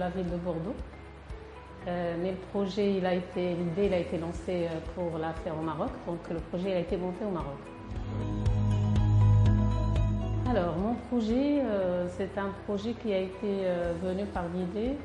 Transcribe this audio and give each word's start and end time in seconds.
La 0.00 0.08
ville 0.08 0.30
de 0.30 0.36
Bordeaux. 0.36 0.74
Euh, 1.86 2.16
mais 2.22 2.30
le 2.30 2.36
projet, 2.50 2.94
il 2.94 3.04
a 3.04 3.12
été, 3.12 3.54
l'idée, 3.54 3.84
il 3.84 3.92
a 3.92 3.98
été 3.98 4.16
lancée 4.16 4.66
euh, 4.66 4.78
pour 4.94 5.18
la 5.18 5.34
faire 5.34 5.52
au 5.58 5.62
Maroc. 5.62 5.90
Donc 6.06 6.20
le 6.30 6.38
projet 6.38 6.72
a 6.72 6.78
été 6.78 6.96
monté 6.96 7.22
au 7.22 7.28
Maroc. 7.28 7.58
Alors 10.48 10.74
mon 10.78 10.94
projet, 10.94 11.60
euh, 11.60 12.06
c'est 12.16 12.38
un 12.38 12.48
projet 12.64 12.94
qui 12.94 13.12
a 13.12 13.18
été 13.18 13.66
venu 14.02 14.24
par 14.24 14.44
l'idée 14.54 14.96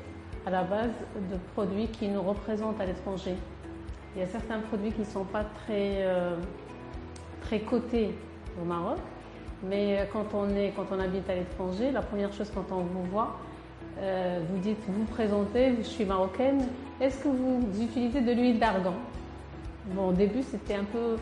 à 0.46 0.50
la 0.50 0.62
base 0.62 0.96
de 1.30 1.36
produits 1.52 1.88
qui 1.88 2.08
nous 2.08 2.22
représentent 2.22 2.80
à 2.80 2.86
l'étranger. 2.86 3.34
Il 4.14 4.20
y 4.20 4.24
a 4.24 4.28
certains 4.28 4.60
produits 4.60 4.92
qui 4.92 5.00
ne 5.00 5.04
sont 5.04 5.24
pas 5.24 5.44
très, 5.44 6.06
très 7.42 7.60
cotés 7.60 8.14
au 8.58 8.64
Maroc, 8.64 8.98
mais 9.62 10.08
quand 10.10 10.24
on, 10.32 10.48
est, 10.56 10.72
quand 10.74 10.86
on 10.90 10.98
habite 10.98 11.28
à 11.28 11.34
l'étranger, 11.34 11.90
la 11.90 12.00
première 12.00 12.32
chose 12.32 12.50
quand 12.54 12.74
on 12.74 12.80
vous 12.80 13.04
voit, 13.04 13.36
euh, 13.98 14.40
vous 14.50 14.58
dites, 14.58 14.78
vous 14.88 15.04
présentez, 15.04 15.74
je 15.78 15.82
suis 15.86 16.04
marocaine, 16.04 16.66
est-ce 17.00 17.18
que 17.18 17.28
vous 17.28 17.62
utilisez 17.80 18.20
de 18.20 18.32
l'huile 18.32 18.58
d'argan? 18.58 18.94
Bon, 19.86 20.08
au 20.08 20.12
début, 20.12 20.42
c'était 20.42 20.74
un 20.74 20.84
peu. 20.84 21.16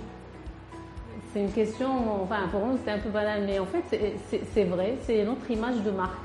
C'est 1.33 1.41
une 1.41 1.52
question, 1.52 2.22
enfin, 2.22 2.48
pour 2.50 2.67
nous, 2.67 2.77
c'était 2.78 2.92
un 2.92 2.98
peu 2.98 3.11
banal, 3.11 3.42
mais 3.45 3.58
en 3.58 3.67
fait, 3.67 3.83
c'est 4.52 4.64
vrai, 4.64 4.97
c'est 5.02 5.25
notre 5.25 5.48
image 5.50 5.83
de 5.83 5.91
marque. 5.91 6.25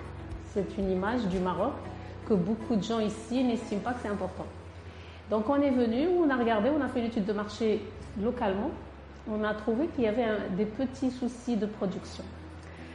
C'est 0.54 0.78
une 0.78 0.92
image 0.92 1.26
du 1.28 1.40
Maroc 1.40 1.74
que 2.28 2.34
beaucoup 2.34 2.76
de 2.76 2.84
gens 2.84 3.00
ici 3.00 3.44
n'estiment 3.44 3.82
pas 3.82 3.94
que 3.94 4.00
c'est 4.02 4.10
important. 4.10 4.46
Donc, 5.30 5.50
on 5.50 5.62
est 5.62 5.72
venu, 5.72 6.08
on 6.08 6.30
a 6.30 6.36
regardé, 6.36 6.70
on 6.70 6.82
a 6.82 6.88
fait 6.88 7.00
une 7.00 7.08
étude 7.08 7.26
de 7.26 7.34
marché 7.34 7.82
localement, 8.22 8.72
on 9.32 9.44
a 9.44 9.54
trouvé 9.54 9.88
qu'il 9.88 10.06
y 10.06 10.08
avait 10.08 10.28
des 10.58 10.66
petits 10.66 11.12
soucis 11.12 11.56
de 11.56 11.68
production. 11.68 12.24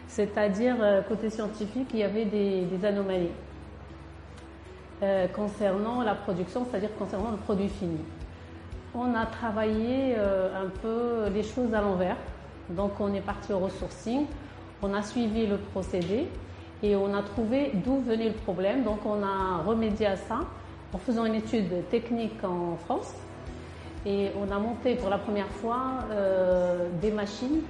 C'est-à-dire, 0.09 0.77
euh, 0.81 1.03
côté 1.03 1.31
scientifique, 1.31 1.89
il 1.93 2.01
y 2.01 2.03
avait 2.03 2.25
des, 2.25 2.67
anomalies 2.85 3.31
euh, 5.03 5.27
concernant 5.29 6.03
la 6.03 6.15
production, 6.15 6.67
c'est-à-dire 6.69 6.95
concernant 6.99 7.31
le 7.31 7.37
produit 7.37 7.69
fini. 7.69 7.99
On 8.95 9.15
a 9.15 9.27
travaillé 9.27 10.15
euh, 10.17 10.65
un 10.65 10.69
peu 10.69 11.33
les 11.33 11.43
choses 11.43 11.75
à 11.75 11.81
l'envers. 11.81 12.17
Donc, 12.71 13.01
on 13.01 13.13
est 13.13 13.21
parti 13.21 13.53
au 13.53 13.59
resourcing, 13.59 14.27
on 14.83 14.95
a 14.95 15.03
suivi 15.03 15.47
le 15.47 15.57
procédé 15.57 16.29
et 16.83 16.97
on 16.97 17.15
a 17.15 17.23
trouvé 17.23 17.73
d'où 17.75 18.01
venait 18.01 18.29
le 18.29 18.35
problème. 18.35 18.85
Donc, 18.85 19.05
on 19.05 19.23
a 19.23 19.63
remédié 19.67 20.07
à 20.07 20.17
ça 20.17 20.41
en 20.93 20.99
faisant 20.99 21.25
une 21.25 21.35
étude 21.35 21.89
technique 21.91 22.43
en 22.45 22.77
France. 22.77 23.15
Et 24.07 24.31
on 24.39 24.55
a 24.55 24.59
monté 24.59 24.95
pour 24.95 25.09
la 25.09 25.19
première 25.19 25.49
fois 25.49 26.05
des 27.01 27.11
machines 27.11 27.63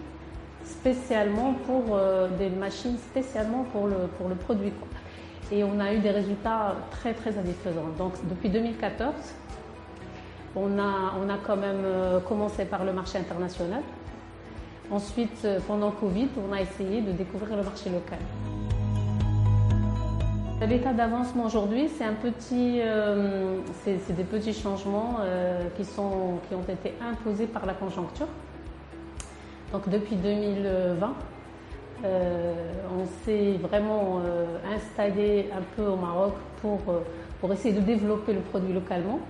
spécialement 0.64 1.54
pour 1.66 1.94
euh, 1.94 2.28
des 2.38 2.48
machines 2.48 2.96
spécialement 2.98 3.64
pour 3.64 3.86
le, 3.86 3.96
pour 4.18 4.28
le 4.28 4.34
produit. 4.34 4.72
Et 5.52 5.62
on 5.62 5.78
a 5.78 5.92
eu 5.92 5.98
des 5.98 6.10
résultats 6.10 6.76
très 6.90 7.12
très 7.12 7.32
satisfaisants. 7.32 7.90
Donc 7.98 8.12
depuis 8.28 8.48
2014, 8.48 9.12
on 10.56 10.78
a, 10.78 11.14
on 11.22 11.28
a 11.28 11.38
quand 11.44 11.56
même 11.56 11.84
euh, 11.84 12.20
commencé 12.20 12.64
par 12.64 12.84
le 12.84 12.92
marché 12.92 13.18
international. 13.18 13.82
Ensuite, 14.90 15.44
euh, 15.44 15.58
pendant 15.66 15.90
Covid, 15.90 16.28
on 16.48 16.52
a 16.52 16.60
essayé 16.60 17.00
de 17.02 17.12
découvrir 17.12 17.56
le 17.56 17.62
marché 17.62 17.90
local. 17.90 18.18
L'état 20.66 20.94
d'avancement 20.94 21.44
aujourd'hui, 21.44 21.90
c'est 21.94 22.04
un 22.04 22.14
petit, 22.14 22.80
c'est 23.84 24.16
des 24.16 24.24
petits 24.24 24.54
changements 24.54 25.18
qui, 25.76 25.84
sont, 25.84 26.38
qui 26.48 26.54
ont 26.54 26.62
été 26.62 26.94
imposés 27.02 27.46
par 27.46 27.66
la 27.66 27.74
conjoncture. 27.74 28.28
Donc 29.72 29.88
depuis 29.88 30.16
2020, 30.16 31.14
euh, 32.04 32.52
on 32.92 33.06
s'est 33.24 33.52
vraiment 33.62 34.20
euh, 34.20 34.58
installé 34.74 35.48
un 35.56 35.62
peu 35.76 35.86
au 35.86 35.96
Maroc 35.96 36.34
pour, 36.60 36.80
euh, 36.88 37.00
pour 37.40 37.52
essayer 37.52 37.74
de 37.74 37.80
développer 37.80 38.34
le 38.34 38.40
produit 38.40 38.72
localement. 38.72 39.20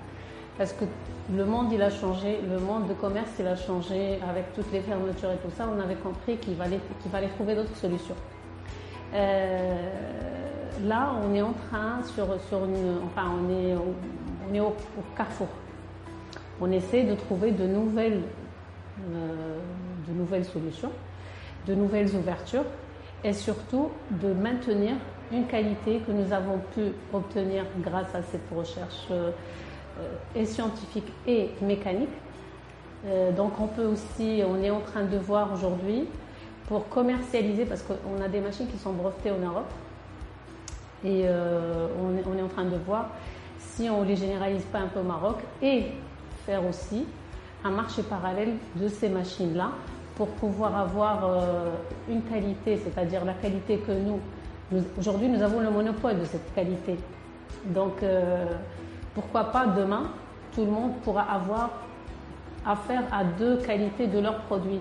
Parce 0.59 0.73
que 0.73 0.84
le 1.34 1.44
monde, 1.44 1.73
il 1.73 1.83
a 1.83 1.91
changé, 1.91 2.39
le 2.49 2.59
monde 2.59 2.89
de 2.89 2.94
commerce, 2.94 3.31
il 3.39 3.47
a 3.47 3.56
changé 3.56 4.19
avec 4.28 4.53
toutes 4.55 4.73
les 4.73 4.81
fermetures 4.81 5.33
et 5.33 5.37
tout 5.37 5.50
ça. 5.56 5.69
On 5.75 5.81
avait 5.81 5.97
compris 5.97 6.37
qu'il 6.37 6.56
fallait, 6.56 6.81
qu'il 7.03 7.11
fallait 7.11 7.28
trouver 7.28 7.55
d'autres 7.55 7.77
solutions. 7.77 8.15
là, 9.12 11.12
on 11.25 11.34
est 11.34 11.43
en 11.43 11.53
train, 11.53 12.03
sur, 12.15 12.27
sur 12.49 12.65
une, 12.65 12.99
enfin, 13.06 13.33
on 13.41 13.50
est, 13.50 13.75
on 14.49 14.55
est 14.55 14.61
au, 14.61 14.69
au 14.69 15.05
carrefour. 15.17 15.49
On 16.61 16.71
essaie 16.71 17.03
de 17.03 17.15
trouver 17.15 17.50
de 17.50 17.67
nouvelles 17.67 18.23
de 20.14 20.19
nouvelles 20.19 20.44
solutions, 20.44 20.92
de 21.66 21.75
nouvelles 21.75 22.14
ouvertures 22.14 22.64
et 23.25 23.32
surtout 23.32 23.91
de 24.10 24.32
maintenir 24.32 24.94
une 25.32 25.47
qualité 25.47 26.00
que 26.06 26.12
nous 26.12 26.32
avons 26.32 26.58
pu 26.75 26.92
obtenir 27.12 27.64
grâce 27.80 28.14
à 28.14 28.22
cette 28.22 28.48
recherche 28.54 29.08
euh, 29.10 29.30
et 30.34 30.44
scientifique 30.44 31.10
et 31.26 31.50
mécanique. 31.62 32.08
Euh, 33.06 33.32
donc 33.32 33.60
on 33.60 33.66
peut 33.66 33.86
aussi, 33.86 34.42
on 34.47 34.62
est 34.62 34.70
en 34.70 34.80
train 34.80 35.04
de 35.04 35.16
voir 35.16 35.52
aujourd'hui 35.52 36.04
pour 36.69 36.88
commercialiser, 36.88 37.64
parce 37.66 37.82
qu'on 37.82 38.22
a 38.22 38.28
des 38.28 38.41
machines 38.41 38.66
qui 38.66 38.78
sont 38.78 38.92
brevetées 38.92 39.31
en 39.31 39.38
Europe, 39.38 39.70
et 41.04 41.25
euh, 41.26 41.88
on, 42.00 42.16
est, 42.16 42.25
on, 42.26 42.38
est, 42.38 42.42
en 42.42 42.48
train 42.48 42.64
de 42.64 42.76
voir 42.76 43.10
si 43.58 43.91
on 43.91 44.02
ne 44.02 44.06
les 44.06 44.16
généralise 44.16 44.64
pas 44.64 44.78
un 44.78 44.86
peu 44.86 45.00
au 45.00 45.04
Maroc 45.04 45.36
et 45.60 45.88
faire 46.46 46.66
aussi 46.66 47.04
un 47.62 47.70
marché 47.70 48.02
parallèle 48.02 48.54
de 48.76 48.88
ces 48.88 49.10
machines-là 49.10 49.72
pour 50.16 50.28
pouvoir 50.28 50.76
avoir 50.76 51.25
euh, 51.25 51.70
une 52.08 52.22
qualité, 52.22 52.76
c'est-à-dire 52.76 53.25
la 53.25 53.34
qualité 53.34 53.78
que 53.78 53.92
nous, 53.92 54.20
aujourd'hui 54.98 55.28
nous 55.28 55.42
avons 55.42 55.60
le 55.60 55.70
monopole 55.70 56.20
de 56.20 56.25
cette 56.25 56.54
qualité. 56.54 56.97
Donc 57.66 58.02
euh, 58.02 58.47
pourquoi 59.14 59.44
pas 59.44 59.66
demain, 59.66 60.10
tout 60.54 60.64
le 60.64 60.70
monde 60.70 60.92
pourra 61.02 61.22
avoir 61.22 61.70
affaire 62.64 63.02
à 63.12 63.25
deux 63.25 63.56
qualités 63.58 64.06
de 64.06 64.19
leurs 64.20 64.38
produits. 64.42 64.80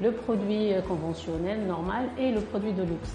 Le 0.00 0.12
produit 0.12 0.74
euh, 0.74 0.82
conventionnel, 0.82 1.66
normal, 1.66 2.04
et 2.18 2.30
le 2.32 2.40
produit 2.40 2.72
de 2.72 2.82
luxe. 2.82 3.14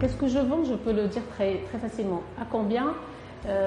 Qu'est-ce 0.00 0.16
que 0.16 0.28
je 0.28 0.38
vends? 0.38 0.64
Je 0.64 0.74
peux 0.74 0.92
le 0.92 1.08
dire 1.08 1.22
très, 1.34 1.60
très 1.68 1.78
facilement. 1.78 2.22
À 2.40 2.44
combien? 2.50 2.94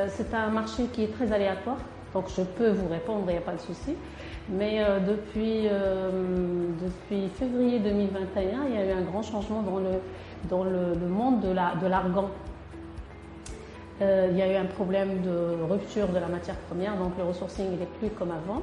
C'est 0.07 0.33
un 0.33 0.47
marché 0.49 0.85
qui 0.85 1.03
est 1.03 1.13
très 1.13 1.31
aléatoire, 1.31 1.77
donc 2.11 2.25
je 2.35 2.41
peux 2.41 2.69
vous 2.69 2.87
répondre, 2.87 3.25
il 3.27 3.33
n'y 3.33 3.37
a 3.37 3.41
pas 3.41 3.53
de 3.53 3.59
souci. 3.59 3.93
Mais 4.49 4.81
euh, 4.81 4.99
depuis, 4.99 5.67
euh, 5.69 6.69
depuis 6.81 7.27
février 7.37 7.79
2021, 7.79 8.65
il 8.69 8.75
y 8.75 8.77
a 8.77 8.85
eu 8.85 8.91
un 8.91 9.01
grand 9.01 9.21
changement 9.21 9.61
dans 9.61 9.77
le, 9.77 9.99
dans 10.49 10.63
le, 10.63 10.95
monde 11.07 11.41
de 11.41 11.51
l'argan. 11.51 12.21
La, 12.21 12.21
de 12.21 12.27
euh, 14.03 14.27
il 14.31 14.37
y 14.37 14.41
a 14.41 14.53
eu 14.53 14.55
un 14.55 14.65
problème 14.65 15.21
de 15.21 15.63
rupture 15.69 16.07
de 16.07 16.19
la 16.19 16.27
matière 16.27 16.55
première, 16.69 16.95
donc 16.95 17.13
le 17.17 17.25
resourcing 17.25 17.77
n'est 17.77 17.85
plus 17.99 18.09
comme 18.09 18.31
avant. 18.31 18.61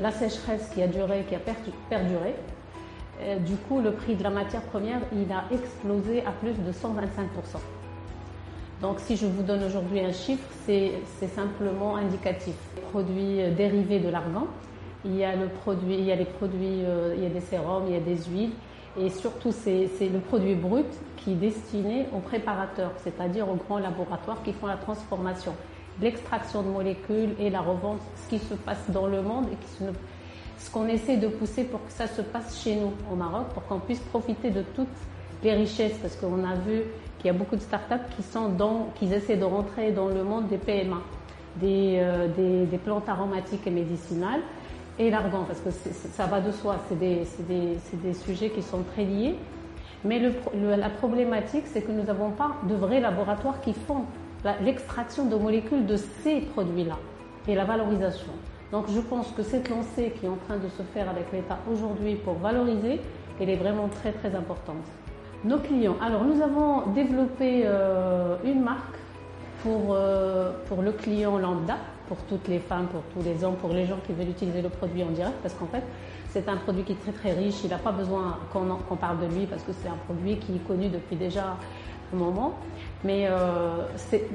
la 0.00 0.10
sécheresse 0.12 0.70
qui 0.72 0.82
a 0.82 0.86
duré, 0.86 1.26
qui 1.28 1.34
a 1.34 1.40
perduré. 1.90 2.34
du 3.40 3.56
coup, 3.56 3.80
le 3.80 3.92
prix 3.92 4.14
de 4.14 4.22
la 4.22 4.30
matière 4.30 4.62
première, 4.62 5.00
il 5.12 5.30
a 5.30 5.44
explosé 5.52 6.24
à 6.24 6.30
plus 6.30 6.54
de 6.54 6.72
125%. 6.72 7.81
Donc 8.82 8.98
si 8.98 9.16
je 9.16 9.26
vous 9.26 9.44
donne 9.44 9.62
aujourd'hui 9.62 10.00
un 10.00 10.12
chiffre, 10.12 10.44
c'est 10.66 10.92
simplement 11.36 11.96
indicatif. 11.96 12.54
Produits 12.90 13.40
euh, 13.40 13.54
dérivés 13.54 14.00
de 14.00 14.08
l'argan, 14.08 14.48
il 15.04 15.16
y 15.16 15.24
a 15.24 15.36
le 15.36 15.46
produit, 15.46 15.94
il 15.94 16.04
y 16.04 16.10
a 16.10 16.16
les 16.16 16.24
produits, 16.24 16.82
euh, 16.84 17.14
il 17.16 17.22
y 17.22 17.26
a 17.26 17.28
des 17.28 17.40
sérums, 17.40 17.84
il 17.86 17.92
y 17.92 17.96
a 17.96 18.00
des 18.00 18.16
huiles, 18.24 18.50
et 19.00 19.08
surtout 19.08 19.52
c'est 19.52 19.88
le 20.00 20.18
produit 20.18 20.56
brut 20.56 20.86
qui 21.16 21.32
est 21.32 21.36
destiné 21.36 22.06
aux 22.12 22.18
préparateurs, 22.18 22.90
c'est-à-dire 23.04 23.48
aux 23.48 23.54
grands 23.54 23.78
laboratoires 23.78 24.42
qui 24.42 24.52
font 24.52 24.66
la 24.66 24.76
transformation, 24.76 25.54
l'extraction 26.00 26.62
de 26.62 26.68
molécules 26.68 27.30
et 27.38 27.50
la 27.50 27.60
revente, 27.60 28.00
ce 28.16 28.30
qui 28.30 28.38
se 28.40 28.54
passe 28.54 28.90
dans 28.90 29.06
le 29.06 29.22
monde 29.22 29.46
et 29.52 29.56
qui 29.56 29.94
ce 30.58 30.70
qu'on 30.70 30.86
essaie 30.88 31.16
de 31.16 31.28
pousser 31.28 31.64
pour 31.64 31.84
que 31.86 31.92
ça 31.92 32.06
se 32.08 32.22
passe 32.22 32.62
chez 32.62 32.76
nous 32.76 32.92
au 33.10 33.16
Maroc, 33.16 33.46
pour 33.54 33.64
qu'on 33.66 33.78
puisse 33.80 34.00
profiter 34.00 34.50
de 34.50 34.62
toutes 34.74 34.86
les 35.42 35.52
richesses, 35.54 35.98
parce 36.00 36.16
qu'on 36.16 36.44
a 36.44 36.54
vu 36.54 36.82
qu'il 37.22 37.30
y 37.32 37.34
a 37.34 37.38
beaucoup 37.38 37.54
de 37.54 37.60
startups 37.60 37.94
qui 38.96 39.12
essaient 39.12 39.36
de 39.36 39.44
rentrer 39.44 39.92
dans 39.92 40.08
le 40.08 40.24
monde 40.24 40.48
des 40.48 40.58
PMA, 40.58 41.00
euh, 41.62 42.66
des, 42.66 42.78
plantes 42.78 43.08
aromatiques 43.08 43.64
et 43.64 43.70
médicinales, 43.70 44.40
et 44.98 45.08
l'argan, 45.08 45.44
parce 45.46 45.60
que 45.60 45.70
ça 45.70 46.26
va 46.26 46.40
de 46.40 46.50
soi, 46.50 46.78
c'est 46.88 46.98
des, 46.98 48.14
sujets 48.14 48.50
qui 48.50 48.60
sont 48.60 48.82
très 48.92 49.04
liés. 49.04 49.36
Mais 50.04 50.20
la 50.76 50.90
problématique, 50.90 51.62
c'est 51.66 51.82
que 51.82 51.92
nous 51.92 52.02
n'avons 52.02 52.32
pas 52.32 52.56
de 52.68 52.74
vrais 52.74 52.98
laboratoires 52.98 53.60
qui 53.60 53.72
font 53.72 54.04
l'extraction 54.60 55.26
de 55.26 55.36
molécules 55.36 55.86
de 55.86 55.96
ces 55.96 56.40
produits-là 56.40 56.98
et 57.46 57.54
la 57.54 57.64
valorisation. 57.64 58.32
Donc 58.72 58.86
je 58.90 58.98
pense 59.00 59.30
que 59.30 59.44
cette 59.44 59.68
lancée 59.68 60.12
qui 60.18 60.26
est 60.26 60.28
en 60.28 60.38
train 60.48 60.56
de 60.56 60.68
se 60.68 60.82
faire 60.82 61.08
avec 61.08 61.30
l'État 61.32 61.58
aujourd'hui 61.72 62.16
pour 62.16 62.34
valoriser, 62.34 63.00
elle 63.40 63.50
est 63.50 63.56
vraiment 63.56 63.88
très 63.88 64.10
très 64.10 64.34
importante. 64.34 64.84
Nos 65.44 65.58
clients. 65.58 65.96
Alors, 66.00 66.24
nous 66.24 66.40
avons 66.40 66.92
développé 66.92 67.62
euh, 67.64 68.36
une 68.44 68.62
marque 68.62 68.94
pour, 69.62 69.88
euh, 69.90 70.52
pour 70.68 70.82
le 70.82 70.92
client 70.92 71.36
lambda, 71.36 71.78
pour 72.06 72.18
toutes 72.28 72.46
les 72.46 72.60
femmes, 72.60 72.86
pour 72.86 73.02
tous 73.12 73.28
les 73.28 73.42
hommes, 73.42 73.56
pour 73.56 73.72
les 73.72 73.86
gens 73.86 73.98
qui 74.06 74.12
veulent 74.12 74.28
utiliser 74.28 74.62
le 74.62 74.68
produit 74.68 75.02
en 75.02 75.10
direct, 75.10 75.34
parce 75.42 75.54
qu'en 75.54 75.66
fait, 75.66 75.82
c'est 76.28 76.48
un 76.48 76.56
produit 76.58 76.84
qui 76.84 76.92
est 76.92 77.02
très 77.02 77.10
très 77.10 77.32
riche. 77.32 77.56
Il 77.64 77.70
n'a 77.70 77.78
pas 77.78 77.90
besoin 77.90 78.38
qu'on 78.52 78.96
parle 78.96 79.18
de 79.18 79.34
lui, 79.34 79.46
parce 79.46 79.64
que 79.64 79.72
c'est 79.72 79.88
un 79.88 79.98
produit 80.06 80.36
qui 80.36 80.54
est 80.54 80.66
connu 80.66 80.88
depuis 80.88 81.16
déjà 81.16 81.56
un 82.12 82.16
moment, 82.16 82.54
mais 83.02 83.26
euh, 83.26 83.86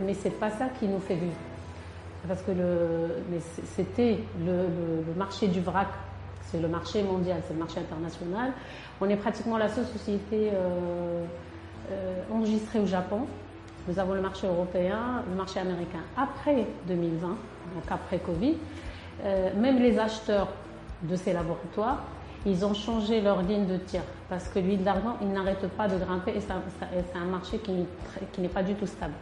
mais 0.05 0.13
c'est 0.13 0.37
pas 0.39 0.49
ça 0.49 0.65
qui 0.77 0.87
nous 0.87 0.99
fait 0.99 1.15
vivre. 1.15 1.35
Parce 2.27 2.41
que 2.41 2.51
c'était 3.75 4.19
le, 4.45 5.13
marché 5.15 5.47
du 5.47 5.61
vrac, 5.61 5.87
c'est 6.49 6.59
le 6.59 6.67
marché 6.67 7.03
mondial, 7.03 7.41
c'est 7.47 7.53
le 7.53 7.59
marché 7.59 7.79
international. 7.79 8.51
On 8.99 9.09
est 9.09 9.15
pratiquement 9.15 9.57
la 9.57 9.69
seule 9.69 9.85
société 9.85 10.49
euh, 10.53 11.23
euh, 11.91 12.21
enregistrée 12.33 12.79
au 12.79 12.85
Japon. 12.85 13.21
Nous 13.87 13.99
avons 13.99 14.13
le 14.13 14.21
marché 14.21 14.47
européen, 14.47 15.23
le 15.29 15.35
marché 15.35 15.59
américain. 15.59 16.01
Après 16.17 16.65
2020, 16.87 17.27
donc 17.27 17.37
après 17.89 18.19
Covid, 18.19 18.55
même 19.55 19.79
les 19.79 19.97
acheteurs 19.97 20.49
de 21.03 21.15
ces 21.15 21.31
laboratoires 21.31 22.03
ils 22.47 22.63
ont 22.63 22.73
changé 22.73 23.21
leur 23.21 23.41
ligne 23.41 23.65
de 23.65 23.77
tir 23.77 24.01
parce 24.29 24.47
que 24.47 24.59
l'huile 24.59 24.83
d'argan, 24.83 25.17
il 25.21 25.29
n'arrête 25.29 25.67
pas 25.69 25.87
de 25.87 25.97
grimper 25.97 26.31
et 26.31 26.41
c'est 26.41 27.17
un, 27.17 27.25
marché 27.25 27.59
qui, 27.59 28.41
n'est 28.41 28.47
pas 28.47 28.63
du 28.63 28.73
tout 28.75 28.85
stable, 28.87 29.13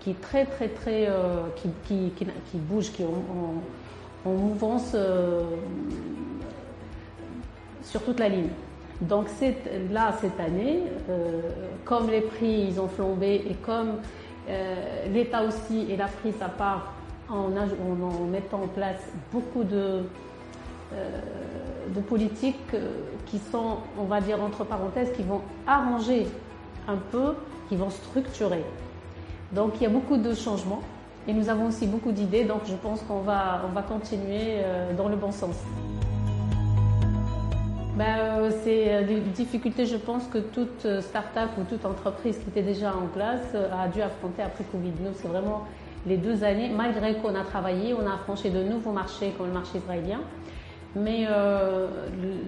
qui 0.00 0.10
est 0.10 0.20
très 0.20 0.44
très 0.44 0.68
très, 0.68 1.06
euh, 1.08 1.46
qui, 1.56 2.58
bouge, 2.58 2.90
qui 2.92 3.02
est 3.02 3.06
en, 3.06 4.30
mouvance 4.30 4.92
euh, 4.94 5.42
sur 7.84 8.02
toute 8.02 8.18
la 8.18 8.28
ligne. 8.28 8.48
Donc 9.00 9.26
là, 9.92 10.14
cette 10.20 10.40
année, 10.40 10.82
euh, 11.08 11.40
comme 11.84 12.10
les 12.10 12.20
prix 12.20 12.66
ils 12.68 12.80
ont 12.80 12.88
flambé 12.88 13.44
et 13.48 13.54
comme 13.54 14.00
l'État 15.10 15.42
aussi 15.42 15.86
et 15.88 16.00
a 16.00 16.06
pris 16.06 16.32
sa 16.38 16.48
part 16.48 16.92
en 17.30 17.48
mettant 18.30 18.62
en 18.62 18.68
place 18.68 19.00
beaucoup 19.32 19.64
de 19.64 20.02
euh, 20.94 21.20
de 21.94 22.00
politiques 22.00 22.56
euh, 22.72 22.88
qui 23.26 23.38
sont, 23.38 23.76
on 23.98 24.04
va 24.04 24.20
dire 24.22 24.42
entre 24.42 24.64
parenthèses, 24.64 25.12
qui 25.14 25.22
vont 25.22 25.42
arranger 25.66 26.26
un 26.88 26.96
peu, 26.96 27.34
qui 27.68 27.76
vont 27.76 27.90
structurer. 27.90 28.64
Donc 29.52 29.74
il 29.76 29.82
y 29.82 29.86
a 29.86 29.90
beaucoup 29.90 30.16
de 30.16 30.32
changements 30.34 30.80
et 31.28 31.34
nous 31.34 31.50
avons 31.50 31.66
aussi 31.66 31.86
beaucoup 31.86 32.10
d'idées, 32.10 32.44
donc 32.44 32.62
je 32.66 32.74
pense 32.74 33.02
qu'on 33.02 33.20
va, 33.20 33.62
on 33.68 33.72
va 33.72 33.82
continuer 33.82 34.60
euh, 34.62 34.94
dans 34.96 35.08
le 35.08 35.16
bon 35.16 35.30
sens. 35.30 35.56
Ben, 37.96 38.50
c'est 38.64 39.04
des 39.04 39.20
difficultés, 39.20 39.86
je 39.86 39.96
pense, 39.96 40.26
que 40.26 40.38
toute 40.38 41.00
start-up 41.00 41.50
ou 41.58 41.62
toute 41.62 41.84
entreprise 41.84 42.38
qui 42.38 42.48
était 42.48 42.62
déjà 42.62 42.92
en 42.92 43.06
place 43.06 43.54
a 43.54 43.86
dû 43.86 44.02
affronter 44.02 44.42
après 44.42 44.64
Covid. 44.64 44.92
Nous, 45.00 45.12
c'est 45.14 45.28
vraiment 45.28 45.64
les 46.06 46.16
deux 46.16 46.42
années, 46.42 46.70
malgré 46.70 47.14
qu'on 47.14 47.34
a 47.36 47.44
travaillé, 47.44 47.94
on 47.94 48.06
a 48.06 48.14
affranchi 48.14 48.50
de 48.50 48.62
nouveaux 48.64 48.90
marchés 48.90 49.32
comme 49.38 49.46
le 49.46 49.52
marché 49.52 49.78
israélien. 49.78 50.20
Mais 50.96 51.26
euh, 51.28 51.88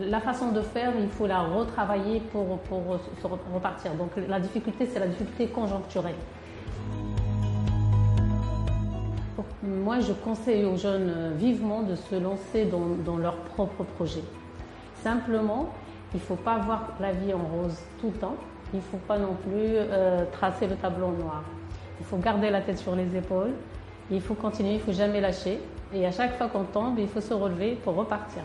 la 0.08 0.20
façon 0.20 0.52
de 0.52 0.60
faire, 0.60 0.92
il 1.00 1.08
faut 1.08 1.26
la 1.26 1.40
retravailler 1.40 2.20
pour, 2.32 2.58
pour 2.60 2.82
repartir. 3.54 3.94
Donc 3.94 4.10
la 4.28 4.40
difficulté, 4.40 4.86
c'est 4.86 5.00
la 5.00 5.08
difficulté 5.08 5.46
conjoncturelle. 5.46 6.14
Moi, 9.62 10.00
je 10.00 10.12
conseille 10.12 10.64
aux 10.64 10.76
jeunes 10.76 11.32
vivement 11.36 11.82
de 11.82 11.96
se 11.96 12.14
lancer 12.14 12.66
dans, 12.66 12.88
dans 13.04 13.16
leur 13.16 13.36
propre 13.36 13.82
projet. 13.82 14.22
Simplement, 15.06 15.72
il 16.12 16.16
ne 16.16 16.24
faut 16.24 16.34
pas 16.34 16.58
voir 16.58 16.88
la 16.98 17.12
vie 17.12 17.32
en 17.32 17.38
rose 17.38 17.78
tout 18.00 18.08
le 18.08 18.18
temps. 18.18 18.34
Il 18.72 18.78
ne 18.78 18.82
faut 18.82 18.96
pas 18.96 19.16
non 19.16 19.34
plus 19.34 19.52
euh, 19.54 20.24
tracer 20.32 20.66
le 20.66 20.74
tableau 20.74 21.12
noir. 21.12 21.44
Il 22.00 22.04
faut 22.04 22.16
garder 22.16 22.50
la 22.50 22.60
tête 22.60 22.78
sur 22.78 22.96
les 22.96 23.16
épaules. 23.16 23.52
Il 24.10 24.20
faut 24.20 24.34
continuer, 24.34 24.70
il 24.70 24.78
ne 24.78 24.80
faut 24.80 24.90
jamais 24.90 25.20
lâcher. 25.20 25.60
Et 25.94 26.04
à 26.04 26.10
chaque 26.10 26.36
fois 26.36 26.48
qu'on 26.48 26.64
tombe, 26.64 26.98
il 26.98 27.06
faut 27.06 27.20
se 27.20 27.32
relever 27.32 27.78
pour 27.84 27.94
repartir. 27.94 28.42